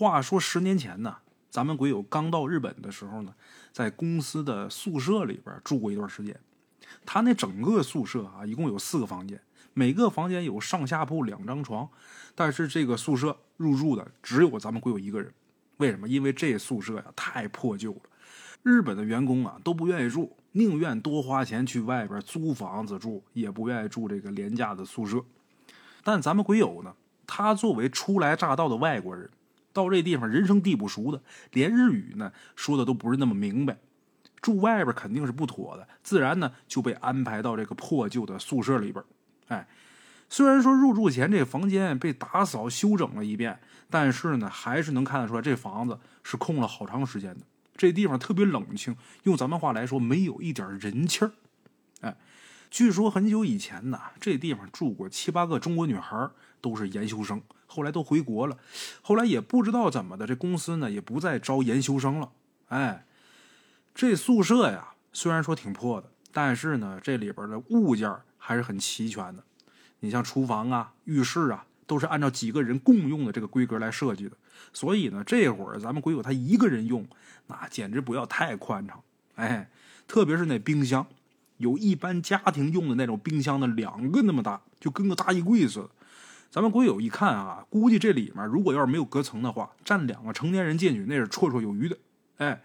[0.00, 1.14] 话说十年前呢，
[1.50, 3.34] 咱们鬼友刚到日本的时候呢，
[3.70, 6.34] 在公司的宿舍里边住过一段时间。
[7.04, 9.38] 他那整个宿舍啊，一共有四个房间，
[9.74, 11.86] 每个房间有上下铺两张床，
[12.34, 15.30] 但是这个宿舍入住的只有咱们鬼友一个人。
[15.76, 16.08] 为什么？
[16.08, 18.00] 因为这宿舍呀太破旧了，
[18.62, 25.22] 日本的员工啊都不愿意住，宁愿多花钱去外边租房子住，也不愿意住这个廉价的宿舍。
[26.02, 26.94] 但咱们鬼友呢，
[27.26, 29.28] 他作为初来乍到的外国人，
[29.82, 31.22] 到这地方人生地不熟的，
[31.52, 33.78] 连日语呢说的都不是那么明白，
[34.40, 39.04] 住外边肯定是不妥的，自然呢就被安排到这个破旧的宿舍里边。
[39.48, 39.66] 哎，
[40.28, 43.58] 虽然说入住前这房间被打扫修整了一遍。
[43.92, 47.40] 但是呢，还是能看得出来，这房子是空了好长时间的。
[47.76, 51.32] 这地方特别冷清，用咱们话来说，没有一点人气儿。
[52.00, 52.16] 哎，
[52.70, 58.56] 据说很久以前呢，这地方住过七八个中国女孩，都是研修生，后来都回国了。
[59.02, 62.30] 后来也不知道怎么的，这公司呢也不再招研修生了。
[62.68, 63.04] 哎，
[63.94, 69.42] 这宿舍呀，虽然说挺破的，但是呢，这里边的物件还是很齐全的。
[69.98, 71.66] 你像厨房啊、浴室啊。
[71.90, 74.36] 都是按照几个人共用的这个规格来设计的，
[74.72, 77.04] 所以呢，这会儿咱们鬼友他一个人用，
[77.48, 79.02] 那简直不要太宽敞。
[79.34, 79.68] 哎，
[80.06, 81.04] 特别是那冰箱，
[81.60, 85.90] 有一般家庭用的那种冰箱的两个那么大，就跟个大衣柜似的。
[86.50, 91.96] 咱们鬼友一看啊，估计这里面如果要是没有隔层的话，站两个成年人进去那是绰绰有余的。
[92.38, 92.62] 哎，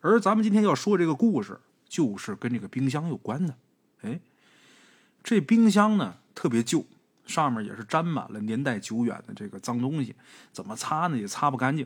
[0.00, 3.54] 而咱们今天要说这个故事，就是跟这个冰箱有关的。
[4.02, 4.20] 哎，
[5.22, 6.84] 这冰箱呢特别旧。
[7.26, 10.14] 上面也是沾满了年代久远的这个脏东西，
[10.52, 11.84] 怎么擦呢也擦不干净。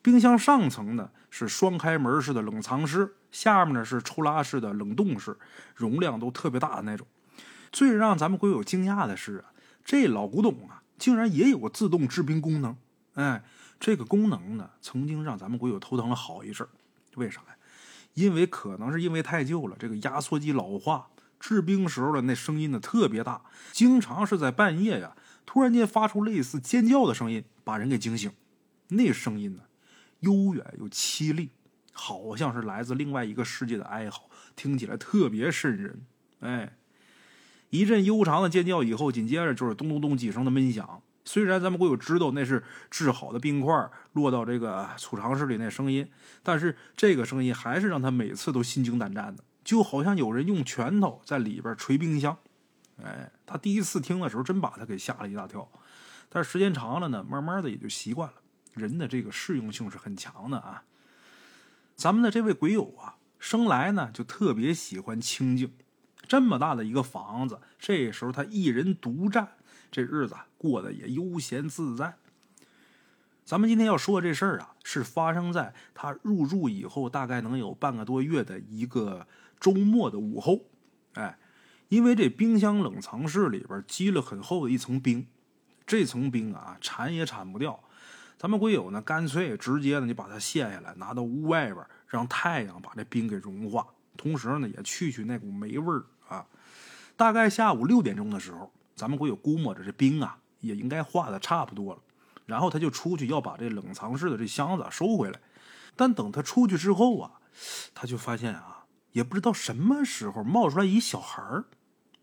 [0.00, 5.36] 冰箱上层呢是双开门式的冷藏室，下面呢是抽拉式的冷冻式，
[5.74, 7.06] 容量都特别大的那种。
[7.72, 9.52] 最让咱们鬼友惊讶的是啊，
[9.84, 12.76] 这老古董啊竟然也有个自动制冰功能。
[13.14, 13.42] 哎，
[13.78, 16.66] 这个功能呢曾经让咱们鬼友头疼了好一阵
[17.16, 17.56] 为啥呀？
[18.14, 21.08] 因为可能是因为太旧了，这个压缩机老化。
[21.38, 23.40] 制冰时候的那声音呢特别大，
[23.72, 25.16] 经常是在半夜呀，
[25.46, 28.30] 突然间发出类似尖叫的声音，把人给惊醒。
[28.88, 29.62] 那声音呢，
[30.18, 31.48] 悠远又凄厉，
[32.00, 36.00] 好像是来自另外一个世界的哀嚎，听起来特别瘆人。
[36.40, 36.72] 哎，
[37.68, 41.02] 一阵悠长的尖叫以后，紧接着就是咚咚咚几声的闷响。
[41.26, 46.10] 虽然咱们会有知道那是制好的冰块落到这个储藏室里那声音，
[46.42, 49.44] 但是这个声音还是让他每次都心惊胆战的。
[49.62, 52.34] 就好像有人用拳头在里边捶冰箱，
[53.04, 55.70] 哎，他第一次听的时候真把他给吓了一大跳，
[56.30, 58.36] 但是时间长了呢，慢慢的也就习惯了。
[58.72, 60.82] 人的这个适用性是很强的啊。
[62.00, 65.70] 咱们的这位鬼友啊，生来呢就特别喜欢清静，
[66.26, 69.46] 这么大的一个房子，这时候他一人独占，
[69.90, 72.14] 这日子过得也悠闲自在。
[73.44, 79.26] 咱们今天要说的这事儿啊，是发生在他入住以后，大概能有半个多月的一个。
[79.60, 80.62] 周末的午后，
[81.12, 81.38] 哎，
[81.90, 85.26] 因为这冰箱冷藏室里边积了很厚的一层冰，
[85.86, 87.78] 这层冰啊铲也铲不掉。
[88.40, 93.86] 咱们鬼友呢，干脆直接呢就把它卸下来，拿到屋外边，让太阳把这冰给融化，
[94.16, 96.46] 同时呢也去去那股霉味儿啊。
[97.18, 102.00] 大概下午六点钟的时候，咱们鬼友估摸着这冰啊也应该化的差不多了，
[102.46, 105.38] 然后他就出去要把这冷藏室的这箱子收回来。
[105.94, 107.32] 但等他出去之后啊，
[107.94, 108.86] 他就发现啊。
[109.12, 111.66] 也不知道什么时候冒出来一小孩儿，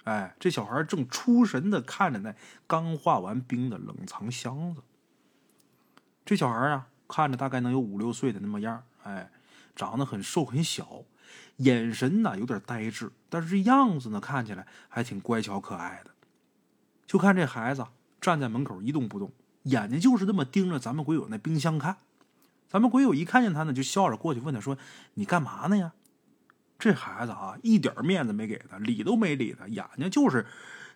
[0.06, 2.34] 哎，这小孩正出神的看着那
[2.66, 4.82] 刚化完冰的冷藏箱子。
[6.28, 9.32] 这小孩啊，看着大概能有五六岁的那么样哎，
[9.78, 11.04] 长得很瘦很小，
[11.56, 16.12] 眼神呢有点呆滞，但是这样子呢看起来还挺乖巧可爱的。
[17.06, 17.88] 就看这孩子
[18.20, 19.32] 站在门口一动不动，
[19.64, 21.96] 眼睛就是这么盯着咱们鬼友那冰箱看。
[22.68, 24.78] 咱们鬼友一看见他呢，就笑着过去问他说
[25.16, 25.94] ：“你干嘛呢呀？”
[26.78, 30.46] 这孩子啊，一点面子没给他，理都没理他，眼睛就是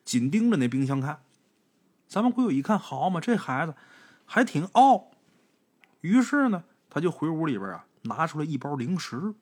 [0.03, 1.21] 紧盯着那冰箱看。
[2.09, 3.73] 咱们鬼友一看，好嘛，这孩子
[4.25, 5.10] 还挺傲。
[6.01, 9.33] 于是呢，他就回屋里边啊，拿出来一包零食。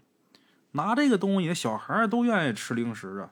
[0.72, 3.32] 拿这个东西，小孩都愿意吃零食啊，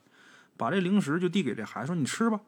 [0.57, 2.41] 把这零食就递给这孩子说：“你吃吧。”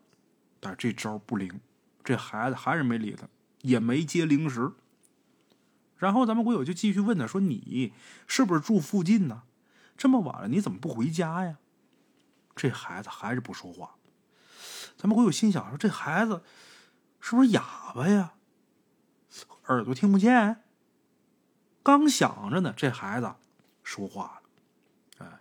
[0.59, 1.61] 但这招不灵，
[2.03, 3.27] 这孩子还是没理他，
[3.61, 4.71] 也没接零食。
[5.95, 7.93] 然后咱们鬼友就继续问他说：“你
[8.25, 9.43] 是不是住附近呢？”
[9.95, 11.57] 这么晚了，你怎么不回家呀？
[12.55, 13.95] 这孩子还是不说话。
[14.97, 16.41] 咱们会有心想说，这孩子
[17.19, 18.33] 是不是哑巴呀？
[19.67, 20.63] 耳朵听不见？
[21.83, 23.33] 刚想着呢，这孩子
[23.83, 25.25] 说话了。
[25.25, 25.39] 哎，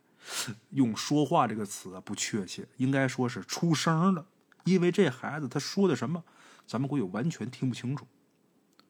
[0.71, 4.27] 用“说话”这个词不确切，应该说是出声了。
[4.65, 6.23] 因为这孩子他说的什么，
[6.67, 8.07] 咱们会有完全听不清楚。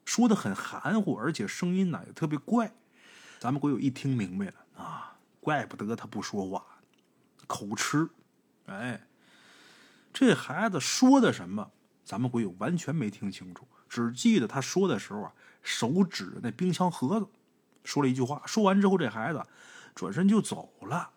[0.05, 2.73] 说的很含糊，而且声音呢也特别怪。
[3.39, 6.65] 咱们鬼友一听明白了啊，怪不得他不说话，
[7.47, 8.09] 口吃。
[8.67, 9.07] 哎，
[10.13, 11.71] 这孩子说的什么？
[12.05, 17.27] 咱们鬼友完全没听清楚，只记得他说的时候啊，手指那冰箱盒子，
[17.85, 18.43] 说了一句话。
[18.47, 19.43] 说完之后，这孩子
[19.95, 21.11] 转身就走了。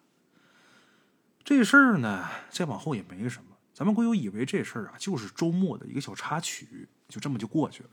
[1.43, 3.49] 这事儿呢，再往后也没什么。
[3.73, 7.89] 咱们鬼友以为这事儿啊，就是周末的一个小插曲，就这么就过去了。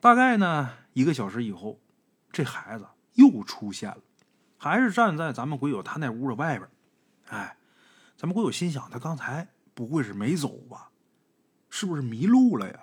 [0.00, 1.78] 大概呢，一个小时以后，
[2.32, 4.02] 这孩子又出现了，
[4.56, 6.68] 还是站在咱们鬼友他那屋的外边。
[7.26, 7.54] 哎。
[8.20, 10.90] 咱们鬼友心想，他刚才不会是没走吧？
[11.70, 12.80] 是不是迷路了呀？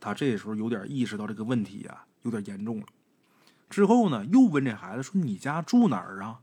[0.00, 2.86] 他这时候有点意识到这个问题呀，有点严重了。
[3.72, 6.40] 之后呢，又问这孩子说：“你家住哪儿啊？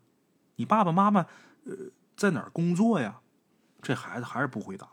[0.56, 1.28] 你爸爸妈妈
[1.66, 1.76] 呃
[2.18, 3.20] 在哪儿工作呀？”
[3.84, 4.90] 这孩子还是不回答。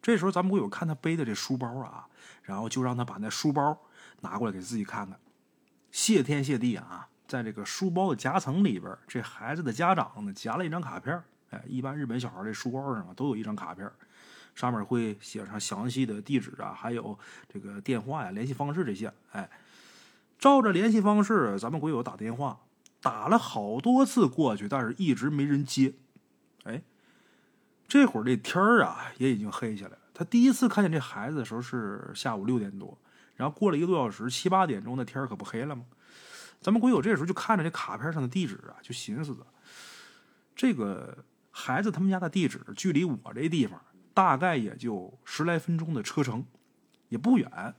[0.00, 2.06] 这时候咱们会有看他背的这书包啊，
[2.44, 3.76] 然后就让他把那书包
[4.20, 5.18] 拿过来给自己看看。
[5.90, 11.20] 谢天谢地啊，在这个书包的夹层里边，这孩子的家长呢夹了一张卡片。
[11.50, 13.90] 哎，一般日本小孩这书包上啊都有一张卡片，
[14.54, 19.12] 上面会写上详细的地址啊，还有这个电话呀、联系方式这些。
[19.32, 19.50] 哎，
[20.38, 22.60] 照着联系方式，咱们鬼友打电话，
[23.00, 25.94] 打了好多次过去，但是一直没人接。
[26.64, 26.82] 哎，
[27.88, 29.98] 这会儿这天儿啊也已经黑下来了。
[30.14, 32.98] 他第一次看见这孩子的时候是下午六点多，
[33.34, 35.84] 然后过了一个多小时，七八点钟的天儿可不黑了吗？
[36.60, 39.46] 咱们鬼友这时候就看着这卡片上的地址啊，就寻思着
[40.54, 41.24] 这个。
[41.58, 43.80] 孩子他们家的地址距离我这地方
[44.12, 46.44] 大概也就十来分钟的车程，
[47.08, 47.74] 也不远。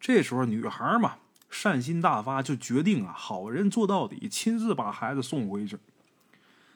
[0.00, 1.18] 这时候女孩嘛，
[1.64, 5.78] 善心大发，就决定啊，好人做到底，亲自把孩子送回去。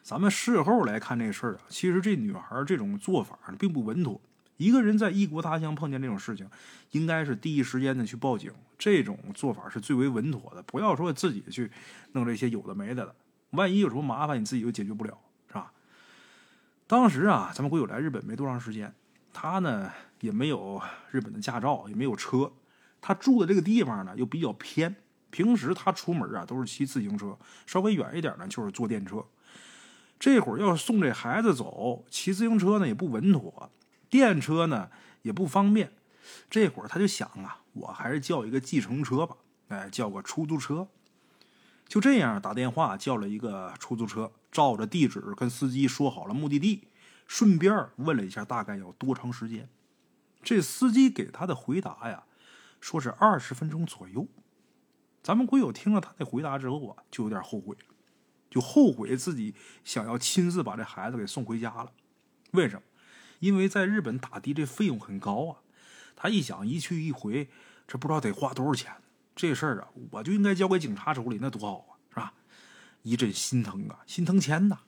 [0.03, 4.19] 咱们事后来看这事儿啊，其实这女孩这种做法并不稳妥。
[4.57, 6.49] 一个人在异国他乡碰见这种事情，
[6.93, 10.63] 应该是第一时间的去报警，这种做法是最为稳妥的。
[10.63, 11.71] 不要说自己去
[12.13, 13.15] 弄这些有的没的的，
[13.51, 15.19] 万一有什么麻烦，你自己又解决不了。
[15.49, 15.71] 是吧
[16.87, 18.95] 当时啊，咱们鬼友来日本没多长时间，
[19.35, 20.81] 他呢也没有
[21.11, 22.51] 日本的驾照，也没有车，
[23.01, 24.95] 他住的这个地方呢又比较偏，
[25.31, 29.25] 平时他出门啊都是骑自行车，稍微远一点呢就是坐电车。
[30.19, 33.71] 这会儿要送这孩子走，骑自行车呢也不稳妥，
[34.11, 34.91] 电车呢
[35.23, 35.93] 也不方便。
[36.51, 39.37] 这会儿他就想啊，我还是叫一个计程车吧，
[39.69, 40.89] 哎，叫个出租车。
[41.87, 44.33] 就这样打电话叫了一个出租车。
[44.51, 46.89] 照着地址跟司机说好了目的地，
[47.27, 49.69] 顺便问了一下大概要多长时间。
[50.43, 52.25] 这司机给他的回答呀，
[52.81, 54.27] 说是二十分钟左右。
[55.23, 57.95] 咱们鬼友听了他那回答之后啊，就有点后悔了，
[58.49, 59.55] 就后悔自己
[59.85, 61.93] 想要亲自把这孩子给送回家了。
[62.53, 62.83] 为什么？
[63.41, 65.59] 因为在日本打的这费用很高啊。
[66.17, 67.49] 他一想一去一回，
[67.87, 68.93] 这不知道得花多少钱。
[69.37, 71.93] 这事儿啊，我就应该交给警察手里，那多好啊！
[72.11, 72.35] 是吧
[73.03, 74.81] 一阵心疼啊，心疼钱呐，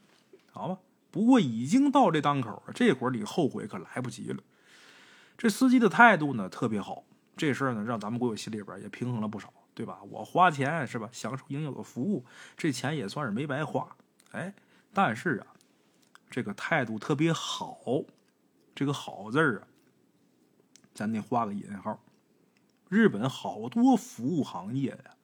[0.51, 0.81] 好吧。
[1.13, 4.43] 不过已经到这当口了，这会儿你后悔可来不及了。
[5.39, 7.05] 这司机的态度呢特别好，
[7.37, 9.99] 这事儿呢让咱们国友心里边也平衡了不少，对吧？
[10.11, 12.25] 我花钱是吧，享受应有的服务，
[12.57, 13.89] 这钱也算是没白花。
[14.33, 14.53] 哎，
[14.93, 15.47] 但是啊，
[16.29, 17.79] 这个态度特别好，
[18.75, 19.69] 这个好字儿啊，
[20.95, 21.99] 咱得画个引号。
[22.89, 25.15] 日本好多服务行业呀，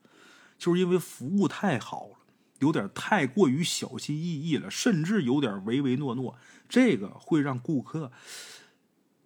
[0.56, 2.16] 就是因为服务太好了。
[2.60, 6.38] 有点太过于小心翼翼了，甚至有点唯唯诺诺，
[6.70, 8.10] 这个会让顾客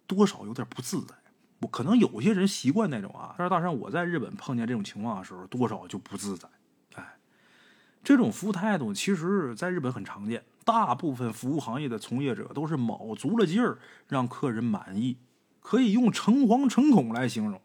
[0.05, 1.15] 多少有点不自在。
[1.61, 6.49] 我可能有些人习惯那种啊，但是大山我在日本碰见这种情况的时候，多少就不自在。
[6.95, 7.17] 哎，
[8.03, 13.77] 这种服务态度其实在日本很常见，大部分服务行业的从业者都是卯足了劲儿
[14.07, 15.17] 让客人满意，
[15.61, 17.61] 可以用诚惶诚恐来形容。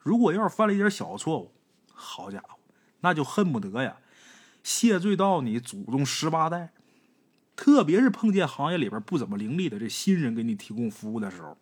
[0.00, 1.52] 如果要是犯了一点小错误，
[1.92, 2.58] 好家伙，
[3.00, 3.96] 那就恨不得呀。
[4.64, 6.72] 谢罪到你祖宗十八代，
[7.54, 11.56] 特别是碰见行业里边不怎么伶俐的这新人给你提供服务的时候，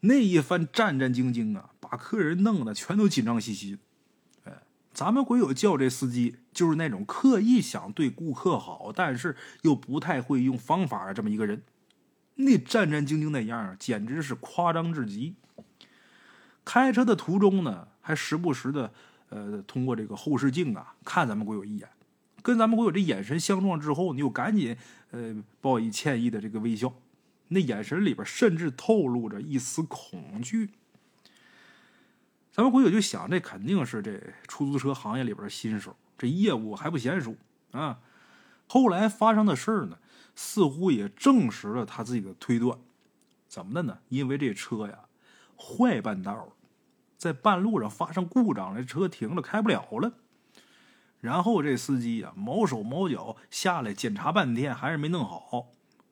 [0.00, 3.78] 那一番战战兢兢啊，把客人弄得全都紧张兮兮。
[4.44, 4.52] 哎，
[4.92, 11.62] 咱们鬼友叫这司机就是那种刻意想对顾客好，但是又不太会用方法的这么一个人。
[12.36, 15.34] 那战战兢兢那样简直是夸张至极。
[16.64, 18.92] 开车的途中呢，还时不时的
[19.30, 21.88] 呃通过这个后视镜啊看咱们鬼友一眼。
[22.42, 24.76] 跟咱们鬼友这眼神相撞之后，你就赶紧
[25.10, 26.92] 呃报以歉意的这个微笑，
[27.48, 30.70] 那眼神里边甚至透露着一丝恐惧。
[32.50, 37.36] 咱们回友就想，这肯定是这出租车行业里边新手，这业务还不娴熟
[37.72, 38.00] 啊。
[38.66, 39.98] 后来发生的事儿呢，
[40.34, 42.78] 似乎也证实了他自己的推断。
[43.46, 43.98] 怎么的呢？
[44.08, 45.00] 因为这车呀
[45.56, 46.52] 坏半道
[47.16, 50.12] 在半路上发生故障，这车停了，开不了了。
[51.20, 55.68] 然后这司机呀，毛手毛脚下来检查半天，还是没弄好。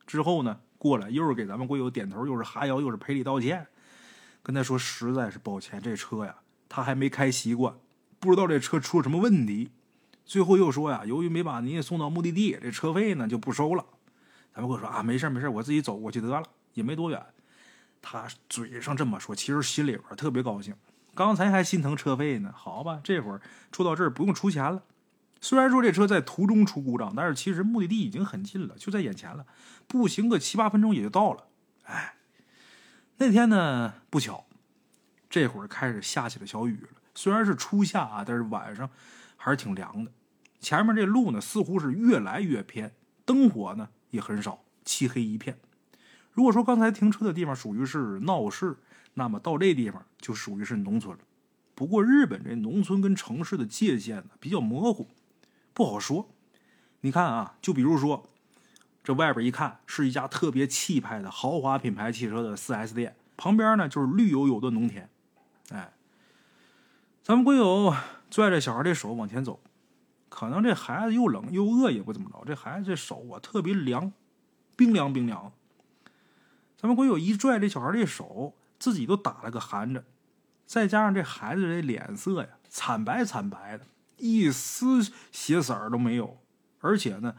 [0.07, 3.67] 之后呢，过来又是给咱们贵友点头，又是哈腰，又是赔礼道歉，
[4.43, 6.35] 跟他说实在是抱歉，这车呀，
[6.69, 7.75] 他还没开习惯，
[8.21, 9.71] 不知道这车出了什么问题。
[10.27, 13.83] 最后又说呀，由于没把您送到目的地，这车费呢就不收了。
[14.55, 16.43] 咱们贵说啊，没事没事，我自己走过去得了，
[16.75, 17.25] 也没多远。
[18.03, 20.75] 他嘴上这么说，其实心里边特别高兴。
[21.15, 23.41] 刚才还心疼车费呢，好吧，这会儿
[23.73, 24.83] 出到这儿不用出钱了。
[25.45, 29.45] 虽然说这车在途中出故障，但是其实目的地已经很近了，就在眼前了，
[29.87, 31.49] 步行个七八分钟也就到了。
[31.83, 32.15] 哎，
[33.19, 34.47] 那天呢不巧，
[35.29, 36.89] 这会儿开始下起了小雨了。
[37.15, 38.89] 虽然是初夏啊，但是晚上
[39.37, 40.11] 还是挺凉的。
[40.61, 42.95] 前面这路呢似乎是越来越偏，
[43.27, 45.59] 灯火呢也很少，漆黑一片。
[46.33, 48.79] 如果说刚才停车的地方属于是闹市，
[49.13, 51.23] 那么到这地方就属于是农村了。
[51.75, 55.07] 不过日本这农村跟城市的界限呢比较模糊。
[55.75, 56.31] 不好说，
[57.01, 58.31] 你看啊，就比如说，
[59.03, 65.11] 这外边一看是一家特别气派的豪华品牌汽车的四 S 店，旁边呢就是绿油油的农田。
[65.71, 65.93] 哎，
[67.23, 67.93] 咱们贵友
[68.31, 69.59] 拽着小孩的手往前走，
[70.29, 74.13] 可能这孩子又冷又饿也不怎么着，这孩子这手啊特别凉，
[74.77, 75.53] 冰凉冰凉。
[76.77, 80.05] 咱们贵友一拽这小孩的手，自己都打了个寒颤，
[80.67, 83.85] 再加上这孩子这脸色呀惨白惨白的。
[84.17, 85.03] 一丝
[85.33, 86.39] 血色儿都没有，
[86.81, 87.35] 而且呢，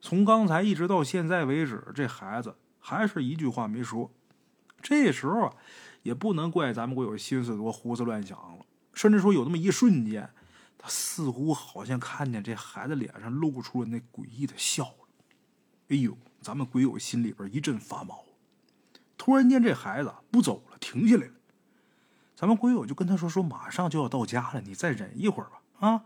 [0.00, 4.10] 从刚才一直到现在为止，这孩子还是一句话没说。
[4.80, 5.54] 这时候啊，
[6.02, 8.64] 也不能怪咱们国友心思多、胡思乱想了。
[8.92, 10.30] 甚至说有那么一瞬间，
[10.78, 15.06] 他似乎好像看见这孩子脸上露出了那诡异的笑容。
[15.88, 18.24] 哎呦，咱们鬼友心里边一阵发毛。
[19.18, 21.32] 突然间，这孩子不走了，停下来了。
[22.36, 26.04] 咱们鬼友就跟他说：“说马上就要到家了，你再忍一会儿吧。”啊，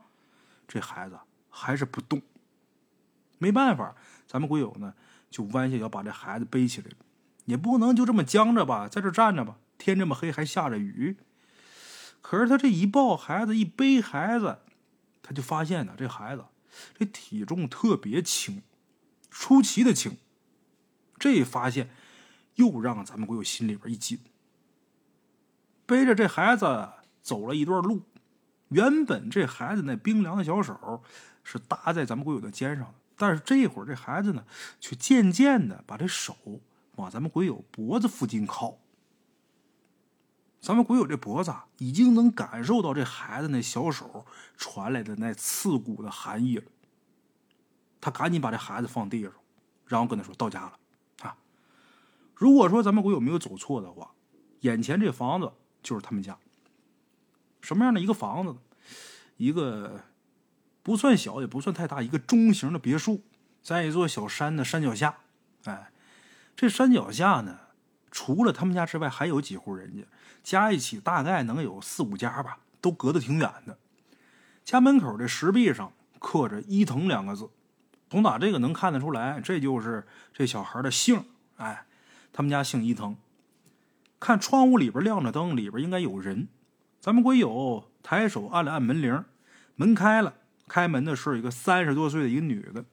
[0.67, 2.23] 这孩子还是不动。
[3.39, 3.95] 没办法，
[4.27, 4.95] 咱们鬼友呢
[5.31, 6.91] 就弯下腰把这孩子背起来。
[7.47, 9.59] 也不能就这么僵着吧，在这站着吧。
[9.79, 11.17] 天这么黑，还下着雨。
[12.21, 14.59] 可是他这一抱孩子，一背孩子，
[15.23, 16.45] 他就发现呢，这孩子
[16.97, 18.62] 这体重特别轻，
[19.31, 20.19] 出奇的轻。
[21.19, 21.91] 这发现
[22.57, 24.19] 又让咱们鬼友心里边一紧。
[25.87, 26.91] 背着这孩子
[27.23, 28.03] 走了一段路。
[28.71, 31.03] 原本这孩子那冰凉的小手
[31.45, 34.45] 是搭在咱们鬼友的肩上的，但是这一会儿这孩子呢，
[34.81, 36.35] 却渐渐的把这手
[36.97, 38.79] 往咱们鬼友脖子附近靠。
[40.61, 46.65] 咱们鬼友这脖子已经能感受到这孩子那小手传来的那刺骨的寒意了。
[48.00, 49.33] 他赶紧把这孩子放地上，
[49.87, 50.79] 然后跟他说：“到家了
[51.23, 51.37] 啊！
[52.35, 54.12] 如果说咱们鬼友没有走错的话，
[54.61, 55.50] 眼前这房子
[55.83, 56.39] 就是他们家。”
[57.61, 58.57] 什么样的一个房子？
[59.37, 60.02] 一个
[60.83, 63.23] 不算小也不算太大，一个中型的别墅，
[63.62, 65.17] 在一座小山的山脚下。
[65.64, 65.90] 哎，
[66.55, 67.59] 这山脚下呢，
[68.11, 70.07] 除了他们家之外，还有几户人家，
[70.43, 73.79] 加一起大概能有四五家吧，都隔得挺远的。
[74.64, 77.49] 家门口的石壁上刻着“伊藤”两个字，
[78.11, 81.25] 从打这个能看得出来，这就是这小孩的姓。
[81.57, 81.87] 哎，
[82.33, 83.17] 他们家姓伊藤。
[84.19, 86.49] 看窗户里边亮着灯，里边应该有人。
[87.00, 89.25] 咱们鬼友抬手按了按门铃，
[89.75, 90.35] 门开了。
[90.69, 92.85] 开门的是一个三十多岁的一个女的。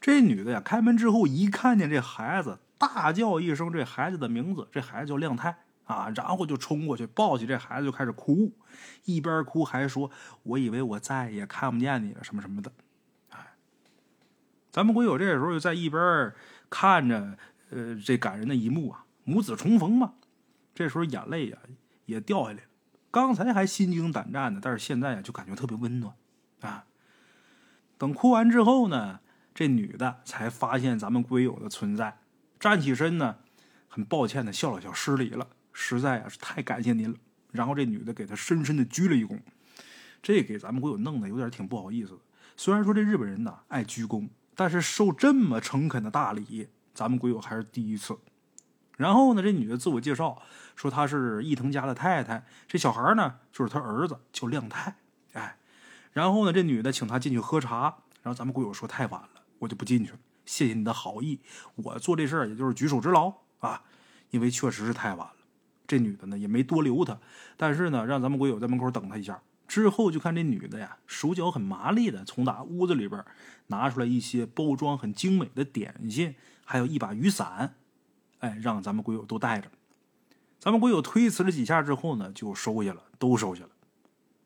[0.00, 8.52] 这女的呀，开门之后一看见这孩子，大叫一声这孩子的名字，这孩子叫亮太啊，然后就冲过去抱起这孩子就开始哭，
[9.04, 10.10] 一边哭还说
[10.44, 12.72] ：“我以为我再也看不见你了，什么什么的。”
[13.30, 13.54] 哎，
[14.70, 16.32] 咱们鬼友这时候就在一边
[16.70, 17.36] 看着，
[17.70, 20.14] 呃，这感人的一幕啊，母子重逢嘛。
[20.74, 21.58] 这时候眼泪呀
[22.06, 22.60] 也掉下来了。
[23.14, 26.12] 刚才还心惊胆战的，但是现在啊就感觉特别温暖，
[26.62, 26.84] 啊！
[27.96, 29.20] 等哭完之后呢，
[29.54, 32.18] 这女的才发现咱们龟友的存在，
[32.58, 33.36] 站起身呢，
[33.86, 37.16] 很抱歉的笑了笑，失礼了，实在啊是太感谢您了。
[37.52, 39.38] 然后这女的给他深深的鞠了一躬，
[40.20, 42.18] 这给咱们龟友弄得有点挺不好意思的。
[42.56, 48.18] 虽然说这日本人呢爱鞠躬，但是受这么诚恳的大礼，咱们龟友还是第一次。
[48.96, 50.42] 然后呢，这女的自我介绍
[50.76, 54.96] 说她是伊藤家的太太，这小孩呢就是他儿子，叫亮太。
[55.32, 55.56] 哎，
[56.12, 57.96] 然后呢，这女的请他进去喝茶。
[58.22, 60.18] 然后咱们鬼友说太晚了，我就不进去了。
[60.46, 61.40] 谢谢你的好意，
[61.74, 63.82] 我做这事也就是举手之劳啊，
[64.30, 65.34] 因为确实是太晚了。
[65.86, 67.18] 这女的呢也没多留他，
[67.58, 69.42] 但是呢让咱们鬼友在门口等他一下。
[69.68, 73.22] 之后就看这女的呀，手脚很麻利的从打屋子里边
[73.66, 76.34] 拿出来一些包装很精美的点心，
[76.64, 77.74] 还有一把雨伞。
[78.44, 79.70] 哎，让咱们鬼友都带着。
[80.60, 83.70] 咱们鬼友推辞了几下之后呢，就收下了，都收下了。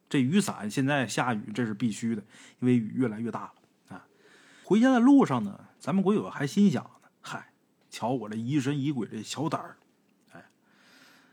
[0.08, 2.22] 这雨伞现在下雨这是必须的，
[2.60, 4.06] 因为雨越来越大了啊。
[4.62, 7.50] 回家的路上呢，咱们鬼友还心想呢：嗨，
[7.90, 9.76] 瞧我这疑神疑鬼这小胆儿，
[10.32, 10.44] 哎，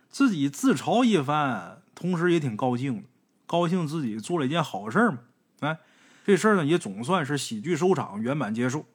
[0.10, 3.04] 自己自嘲一番，同时也挺高兴的，
[3.46, 5.20] 高兴自己做了一件好事嘛。
[5.60, 5.78] 哎，
[6.26, 8.88] 这事儿呢也总算是喜剧收场，圆满结束。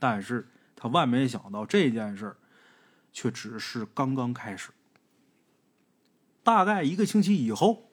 [0.00, 2.36] 但是他万没想到，这件事
[3.12, 4.70] 却只是刚刚开始。
[6.42, 7.90] 大概一个星期以后，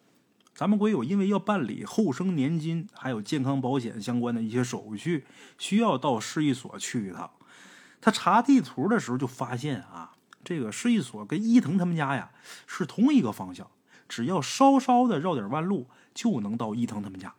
[0.55, 5.25] 咱们鬼友因为要办理后生年金还有健康保险相关的一些手续，
[5.57, 7.31] 需要到市一所去一趟。
[8.01, 12.31] 他查地图的时候就发现啊，这个市一所跟伊藤他们家呀
[12.65, 13.69] 是同一个方向，
[14.07, 17.35] 只要稍稍的绕点弯路就能到伊藤他们家。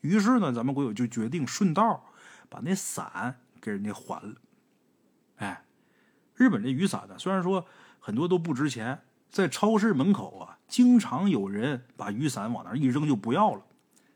[0.00, 2.12] 于是呢，咱们鬼友就决定顺道
[2.48, 4.36] 把那伞给人家还了。
[5.36, 5.65] 哎，
[6.36, 7.66] 日本这雨伞呢，虽然说
[7.98, 9.02] 很多都不值钱。
[9.28, 13.62] 在超市门口啊，经常有人把雨伞往那一扔就不要了。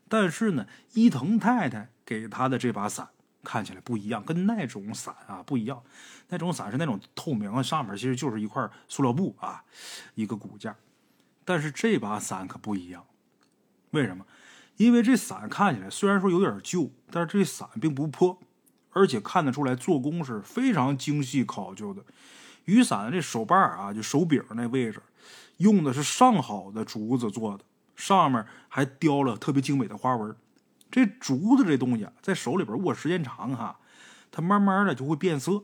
[0.07, 3.09] 但是呢，伊藤太太给他的这把伞
[3.43, 5.83] 看起来不一样，跟那种伞啊不一样。
[6.29, 9.63] 那种伞是那种透明的，上面其实就是一块塑料布啊，
[10.15, 10.75] 一个骨架。
[11.45, 13.05] 但是这把伞可不一样，
[13.91, 14.25] 为什么？
[14.77, 18.39] 因为这伞看起来虽然说有点旧，但是这伞并不破，
[18.91, 22.01] 而且看得出来做工是非常精细考究的。
[22.65, 25.01] 雨伞这手把啊，就手柄那位置，
[25.57, 27.63] 用的是上好的竹子做的，
[27.95, 30.35] 上面还雕了特别精美的花纹。
[30.91, 33.79] 这竹子这东西啊，在手里边握时间长哈，
[34.29, 35.63] 它慢慢的就会变色。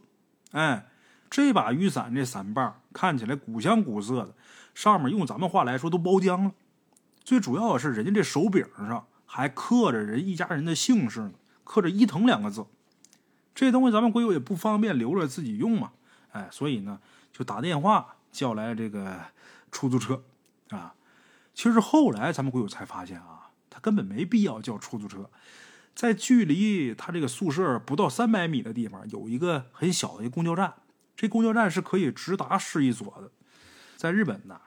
[0.52, 0.88] 哎，
[1.30, 4.34] 这把雨伞这伞把看起来古香古色的，
[4.74, 6.52] 上面用咱们话来说都包浆了。
[7.24, 12.66] 最主要的是，人家这手柄上还刻着人一家人的姓氏呢，刻着伊藤两个字。
[13.58, 15.92] 这东西咱们鬼友也不方便留着自己用嘛。
[16.32, 17.00] 哎，所以呢，
[17.34, 19.20] 就打电话叫来这个
[19.72, 20.22] 出租车，
[20.70, 20.94] 啊，
[21.56, 25.28] 其实后来咱们鬼友才发现啊，他根本没必要叫出租车，
[25.96, 30.72] 在距离他这个宿舍不到三百米的地方，有一个很小的一个公交站，
[31.16, 33.32] 这公交站是可以直达市一所的。
[33.96, 34.62] 在日本呢，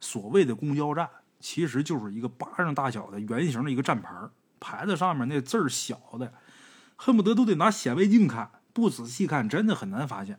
[0.00, 4.10] 所谓的公交站其实就是一个巴掌大小的圆形的一个站牌，
[4.58, 6.32] 牌子上面那字儿小的，
[7.04, 10.38] 恨不得都得拿显微镜看，不仔细看真的很难发现。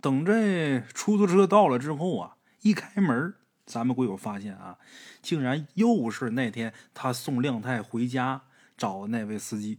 [0.00, 3.34] 等这出租车到了之后啊，一开门，
[3.66, 4.78] 咱们鬼友发现啊，
[5.20, 8.44] 竟然又是那天他送亮太回家
[8.78, 9.78] 找那位司机，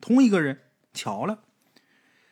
[0.00, 0.60] 同一个人。
[0.92, 1.40] 巧了，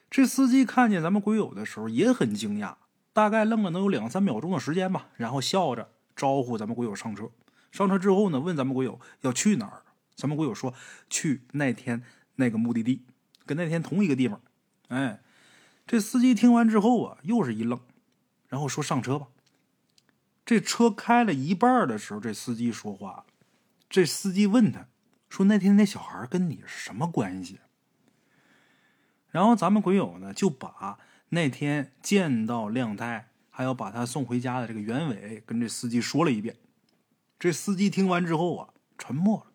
[0.08, 2.76] 这司机看见咱们鬼友的时候也很惊讶，
[3.12, 7.28] 大概愣了能有两三秒钟的时间吧，然后笑着招呼咱们鬼友上车。
[7.72, 9.82] 上车之后呢，问咱们鬼友要去哪儿，
[10.14, 10.72] 咱们鬼友说
[11.10, 12.04] 去那天
[12.36, 13.04] 那个目的地，
[13.46, 14.40] 跟那天同一个地方。
[14.88, 15.20] 哎。
[15.84, 17.78] 这司机听完之后啊，又是一愣，
[18.48, 19.26] 然后说：“上车吧。”
[20.46, 23.26] 这车开了一半的时候，这司机说话
[23.90, 24.86] 这司机问他
[25.28, 27.58] 说：“那天那小孩跟你是什么关系？”
[29.28, 36.56] 然后咱们鬼友呢，就把那天见到亮太，还要把他送回家的这个原委跟这司机说了一遍。
[37.40, 39.51] 这司机听完之后啊，沉默了。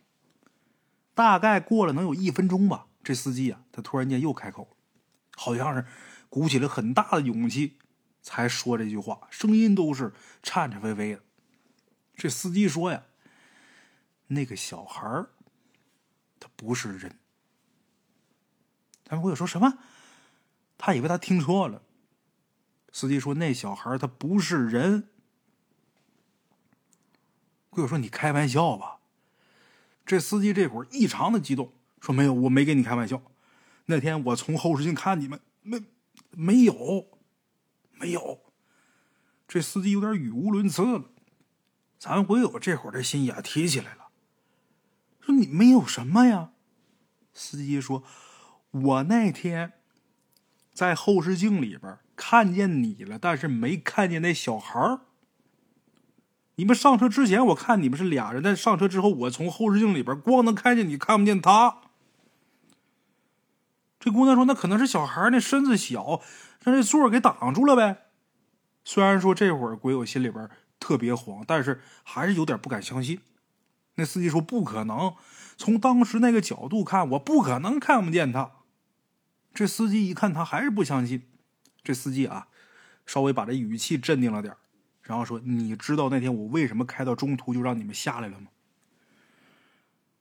[1.17, 4.77] 大概过了能有一分钟吧，这司机啊，他突然间又开口，
[5.35, 5.83] 好像是。
[6.29, 7.77] 鼓起了很大的勇气，
[8.21, 11.23] 才说这句话，声音都是颤颤巍巍的。
[12.15, 13.05] 这司机说呀
[14.27, 15.25] ：“那个小孩，
[16.37, 17.17] 他不是人。”
[19.07, 19.79] 咱们鬼友说什么？
[20.77, 21.81] 他以为他听错了。
[22.91, 25.07] 司机说：“那小孩他不是人。”
[27.71, 28.96] 鬼友说：“你开玩笑吧？”
[30.07, 33.21] 这司机这会儿异常的激动，说：“没有，我没跟你开玩笑。
[33.85, 35.79] 那天我从后视镜看你们，没。”
[36.31, 37.07] 没有，
[37.93, 38.41] 没有。
[39.47, 41.05] 这司机有点语无伦次了。
[41.97, 44.09] 咱鬼友这会儿这心也提起来了，
[45.19, 46.51] 说你没有什么呀？
[47.33, 48.03] 司机说
[48.69, 49.73] ：“我那天
[50.73, 55.01] 在后视镜里边看见你了，但是没看见那小孩儿。
[56.57, 61.77] 你们上车之前，我看你们是俩人，但上车之后，我从后视镜里边光能看见你，看不见他。”
[63.99, 66.21] 这姑娘说：“那可能是小孩那身子小，
[66.63, 68.05] 让这座给挡住了呗。”
[68.83, 73.19] 虽然说这会儿鬼友心里边特别慌，但是还是有点不敢相信。
[73.95, 75.13] 那司机说：“不可能，
[75.57, 78.51] 从当时那个角度看，我不可能看不见他。”
[79.53, 81.23] 这司机一看他还是不相信。
[81.83, 82.47] 这司机啊，
[83.05, 84.55] 稍微把这语气镇定了点
[85.07, 88.47] 然后说：“你知道那天我为什么开到中途就让你们下来了吗？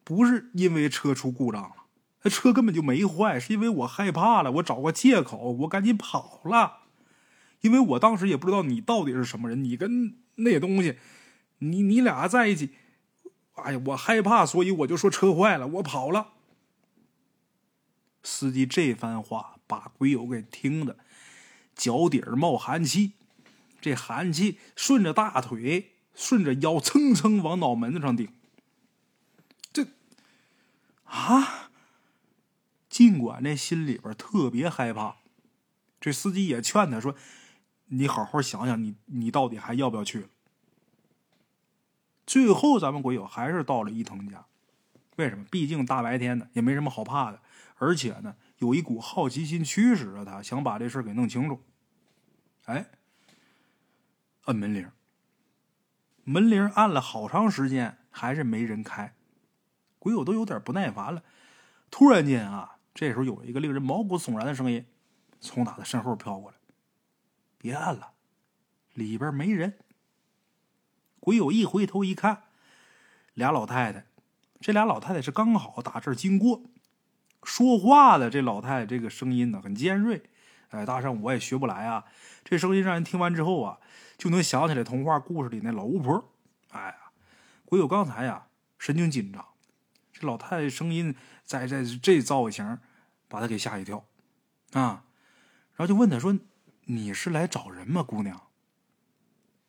[0.04, 1.74] 不是因为车出故障了。”
[2.22, 6.78] 那车根本就没坏，是因为我害怕了，我找个借口，我赶紧跑了。
[7.62, 10.98] 因为我当时也不知道你到底是什么人，你跟那东西，
[11.58, 12.70] 你你俩在一起，
[13.54, 16.34] 哎呀，我害怕，所以我就说车坏了，我跑了。
[18.22, 20.96] 司机这番话把鬼友给听的
[21.74, 23.12] 脚底儿冒寒气，
[23.86, 28.28] 这寒气顺着大腿、顺着腰蹭蹭往脑门子上顶。
[29.72, 29.86] 这
[31.04, 31.70] 啊，
[32.88, 35.18] 尽管这心里边特别害怕，
[36.00, 37.14] 这司机也劝他说
[37.86, 40.28] ：“你好好想想，你你到底还要不要去了？”
[42.26, 44.46] 最后，咱们鬼友还是到了伊藤家。
[45.14, 45.44] 为什么？
[45.48, 47.40] 毕竟大白天的，也没什么好怕的。
[47.76, 51.62] 而且呢，有一股好奇心驱使着他，想把这事给弄清楚。
[52.64, 52.84] 哎，
[54.46, 54.90] 摁门铃，
[56.24, 59.14] 门铃按了好长时间，还是没人开。
[59.98, 61.22] 鬼友都有点不耐烦了。
[61.90, 64.86] 突然间啊，这时候有一个令人毛骨悚然的声音
[65.40, 66.56] 从他的身后飘过来
[67.58, 68.12] ：“别按了，
[68.94, 69.78] 里边没人。”
[71.18, 72.44] 鬼友一回头一看，
[73.34, 74.06] 俩老太太。
[74.60, 76.62] 这俩老太太是刚好打这儿经过。
[77.42, 80.30] 说话的这老太太，这个声音呢很尖锐，
[80.70, 82.04] 哎，大圣我也学不来啊。
[82.44, 83.78] 这声音让人听完之后啊，
[84.18, 86.32] 就能想起来童话故事里那老巫婆。
[86.70, 86.96] 哎呀，
[87.64, 88.48] 鬼友刚才呀
[88.78, 89.46] 神经紧张，
[90.12, 92.78] 这老太太声音在在这造型，
[93.28, 94.04] 把他给吓一跳
[94.72, 95.04] 啊。
[95.74, 96.38] 然后就问他说
[96.86, 98.48] ：“你是来找人吗，姑娘？”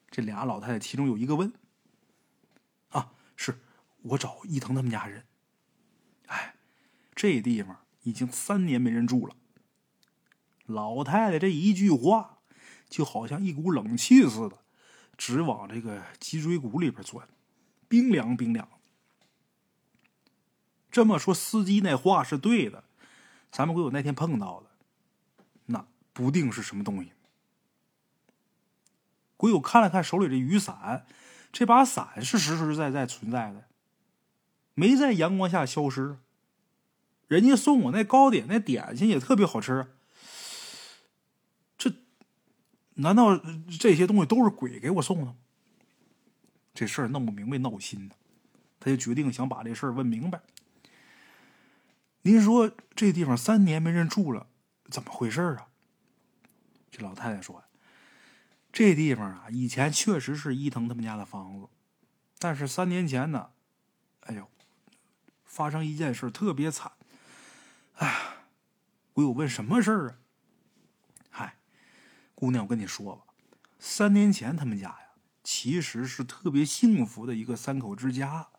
[0.10, 1.54] 这俩老太太其中有一个问
[2.90, 3.60] ：“啊，是
[4.04, 5.26] 我找伊藤他们家人。”
[6.28, 6.54] 哎。
[7.20, 9.36] 这地方已经三年没人住了。
[10.68, 12.38] 老太太这一句话，
[12.90, 14.58] 就好像一股冷气似的，
[15.18, 17.28] 直往这个脊椎骨里边钻，
[17.88, 18.68] 冰凉冰凉。
[20.92, 22.84] 这么说，司机那话是对的。
[23.52, 24.68] 咱们鬼友那天碰到的，
[25.68, 27.12] 那不定是什么东西。
[29.38, 31.06] 鬼友看了看手里这雨伞，
[31.52, 33.66] 这把伞是实实在在存在的，
[34.74, 36.18] 没在阳光下消失。
[37.28, 39.88] 人家送我那糕点、那点心也特别好吃，
[41.78, 41.94] 这
[42.98, 43.38] 难道
[43.80, 45.36] 这些东西都是鬼给我送的？
[46.74, 48.16] 这事儿弄不明白，闹心的，
[48.80, 50.42] 他就决定想把这事儿问明白。
[52.22, 54.48] 您说这地方三年没人住了，
[54.90, 55.68] 怎么回事啊？
[56.92, 57.64] 这老太太说
[58.72, 61.68] ：“这地方啊，以前确实是伊藤他们家的房子，
[62.38, 63.50] 但是三年前呢，
[64.22, 64.50] 哎呦，
[65.46, 66.92] 发生一件事特别惨。”
[67.98, 68.20] 哎呀，
[69.14, 70.18] 我有问什么事儿啊？
[72.40, 73.24] 姑娘，我跟你说吧，
[73.80, 75.00] 三年前他们家呀，
[75.44, 78.50] 其实是特别幸福的一个三口之家。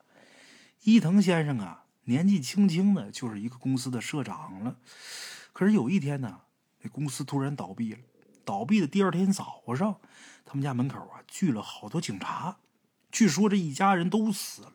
[0.83, 4.79] 伊藤先生啊，年纪轻轻的，就是一个公司的社长了。
[5.53, 6.41] 可是有一天呢，
[6.81, 8.01] 那公司突然倒闭了。
[8.45, 10.01] 倒闭的第二天早上，
[10.45, 12.59] 他们家门口啊，聚了好多警察。
[13.13, 14.73] 据说这一家人都死了，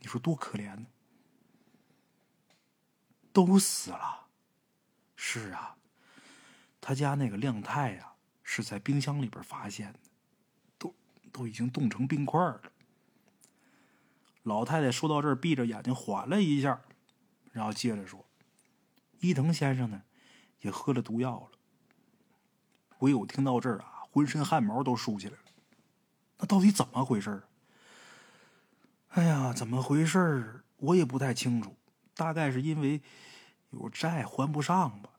[0.00, 0.86] 你说多可怜呢？
[3.32, 4.26] 都死了，
[5.16, 5.76] 是啊，
[6.78, 8.12] 他家那个亮太呀，
[8.50, 9.98] 是在冰箱里边发现的，
[10.78, 10.94] 都
[11.30, 12.62] 都已经冻成冰块了。
[14.44, 16.80] 老太太说到这儿，闭着眼睛缓了一下，
[17.52, 18.24] 然后接着说
[19.20, 20.02] ：“伊藤先生呢，
[20.62, 21.58] 也喝了毒药了。”
[23.00, 25.44] 唯有听到这儿啊，浑身汗毛都竖起来了。
[26.38, 27.42] 那到底怎么回事
[29.10, 31.76] 哎呀，怎么回事我也不太清楚，
[32.14, 33.02] 大概是因为。
[33.72, 35.10] 有债还不上吧？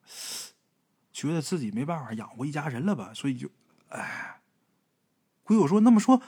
[1.20, 3.12] 觉得自己没办法养活一家人了吧？
[3.14, 3.50] 所以就，
[3.90, 4.40] 哎，
[5.44, 6.22] 鬼友说：“那么说，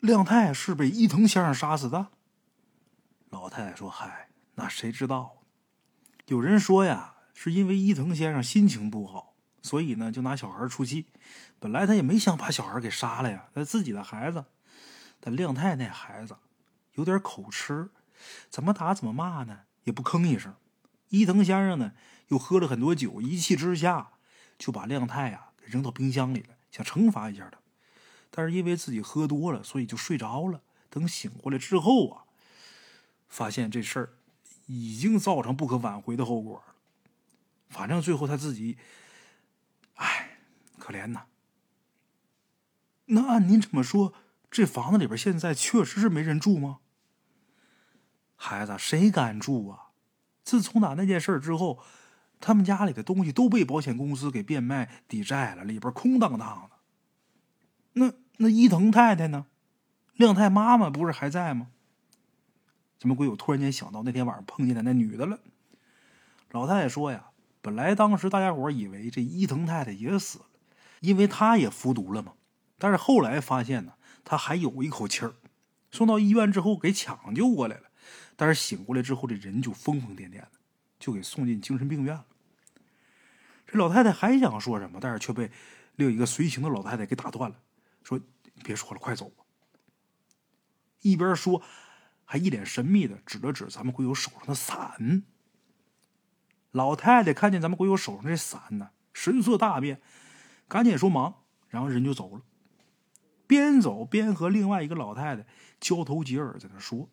[0.00, 2.08] 亮太是被伊藤先生杀死的？”
[3.30, 5.38] 老太太说：“嗨，那谁知道？
[6.26, 11.06] 有人说呀，是因为伊藤先生心情不好，所以呢就拿小孩出气。
[11.58, 14.44] 本来他也没想把小孩给杀了呀，他自己的孩子。
[15.18, 16.36] 但亮太那孩子
[16.92, 17.88] 有点口吃，
[18.50, 20.54] 怎么打怎么骂呢，也不吭一声。”
[21.08, 21.92] 伊藤先生呢，
[22.28, 24.12] 又喝了很多酒，一气之下
[24.58, 27.58] 就把亮太啊给扔到冰箱里了，想惩罚一下他。
[28.30, 30.62] 但是因为自己喝多了，所以就睡着了。
[30.90, 32.24] 等醒过来之后啊，
[33.28, 34.14] 发现这事儿
[34.66, 36.74] 已经造成不可挽回的后果了。
[37.68, 38.78] 反正最后他自己，
[39.96, 40.38] 哎，
[40.78, 41.26] 可怜呐。
[43.06, 44.12] 那按您这么说，
[44.50, 46.80] 这房子里边现在确实是没人住吗？
[48.36, 49.88] 孩子，谁敢住啊？
[50.44, 51.82] 自从打那件事之后，
[52.40, 56.76] 他们家里的东西都被保险公司给变卖抵债了，里边空荡荡的。
[57.94, 59.46] 那那伊藤太太呢？
[60.14, 61.68] 亮太妈妈不是还在吗？
[62.98, 65.38] 怎么鬼友突然间想到那天晚上碰见的那女的了？
[66.50, 67.26] 老太太说呀，
[67.60, 70.44] 本来当时大家伙以为这伊藤太太也死了，
[71.00, 72.32] 因为她也服毒了嘛。
[72.78, 73.92] 但是后来发现呢，
[74.24, 75.34] 他还有一口气儿。
[75.90, 77.84] 送到医院之后给抢救过来了，
[78.36, 80.50] 但是醒过来之后这人就疯疯癫癫的，
[80.98, 82.26] 就给送进精神病院了。
[83.66, 85.50] 这老太太还想说什么，但是却被
[85.96, 87.56] 另一个随行的老太太给打断了，
[88.02, 88.20] 说
[88.64, 89.44] ：“别说了，快走吧。”
[91.02, 91.62] 一边说，
[92.24, 95.22] 还一脸神秘的指了指咱们鬼友手上的伞。
[96.70, 100.00] 老太太看见咱们鬼友手上这伞呢，神色大变，
[100.66, 102.42] 赶紧说忙，然后人就走了。
[103.46, 105.46] 边走边和另外一个老太太
[105.80, 107.08] 交头接耳，在那说。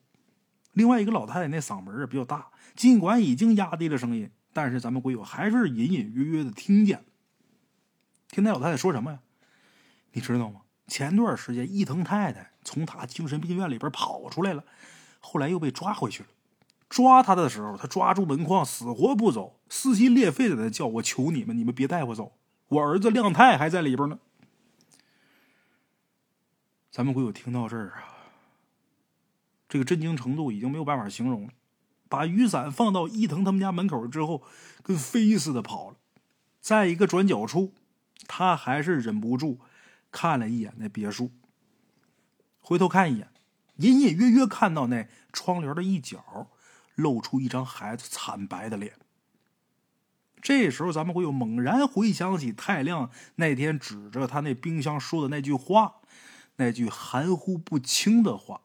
[0.76, 7.04] 另外一个老太太那嗓门儿比较大，尽管已经压低了声音，但是咱们鬼友还是隐隐约约的听见。
[8.30, 9.20] 听那老太太说什么呀？
[10.12, 10.62] 你知道吗？
[10.88, 14.64] 前段时间伊藤太太从她精神病院里边跑出来了，
[15.20, 16.30] 后来又被抓回去了。
[16.88, 22.34] 抓她的时候，她抓住门框，死活不走，撕心裂肺的在叫：“我求你们，你们别带我走，
[22.68, 24.20] 我儿子亮太还在里边呢。”
[26.92, 28.15] 咱们鬼友听到这儿啊，
[29.68, 31.50] 这个震惊程度已经没有办法形容了。
[32.08, 34.44] 把雨伞放到伊藤他们家门口之后，
[34.84, 35.98] 跟飞似的跑了。
[36.62, 37.74] 在一个转角处，
[38.28, 39.60] 他还是忍不住
[40.12, 41.32] 看了一眼那别墅。
[42.60, 43.30] 回头看一眼，
[43.78, 46.48] 隐隐约约看到那窗帘的一角
[46.96, 48.94] 露出一张孩子惨白的脸。
[50.42, 55.96] 这时候，咱们会有猛然回想起太亮那天指着他那冰箱说的那句话。
[56.58, 58.62] 那句含糊不清的话，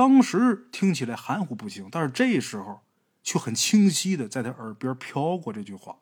[0.00, 2.80] 当时听起来含糊不清，但是这时候
[3.22, 5.98] 却很清晰的在他耳边飘过这句话。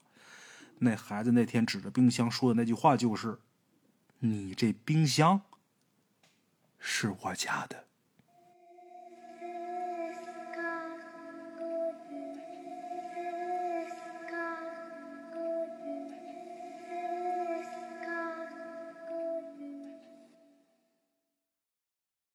[0.78, 3.40] 那孩子那天指着冰箱说的那句话就是
[4.20, 5.42] ：“你这冰箱
[6.78, 7.86] 是我家的。”